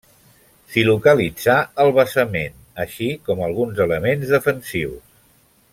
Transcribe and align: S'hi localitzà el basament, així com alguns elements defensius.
S'hi 0.75 0.83
localitzà 0.87 1.57
el 1.83 1.91
basament, 1.99 2.57
així 2.85 3.13
com 3.29 3.47
alguns 3.49 3.83
elements 3.87 4.35
defensius. 4.37 5.17